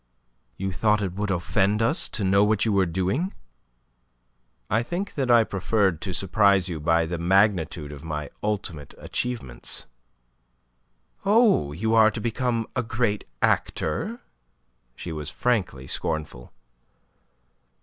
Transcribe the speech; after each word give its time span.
"You 0.57 0.71
thought 0.71 1.03
it 1.03 1.13
would 1.13 1.29
offend 1.29 1.79
us 1.83 2.09
to 2.09 2.23
know 2.23 2.43
what 2.43 2.65
you 2.65 2.73
were 2.73 2.87
doing?" 2.87 3.35
"I 4.67 4.81
think 4.81 5.13
that 5.13 5.29
I 5.29 5.43
preferred 5.43 6.01
to 6.01 6.11
surprise 6.11 6.67
you 6.67 6.79
by 6.79 7.05
the 7.05 7.19
magnitude 7.19 7.91
of 7.91 8.03
my 8.03 8.31
ultimate 8.41 8.95
achievements." 8.97 9.85
"Oh, 11.23 11.71
you 11.71 11.93
are 11.93 12.09
to 12.09 12.19
become 12.19 12.65
a 12.75 12.81
great 12.81 13.25
actor?" 13.43 14.19
She 14.95 15.11
was 15.11 15.29
frankly 15.29 15.85
scornful. 15.85 16.51